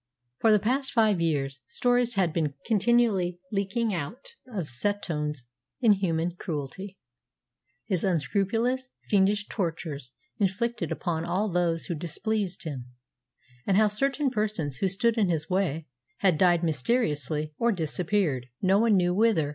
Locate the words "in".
15.19-15.29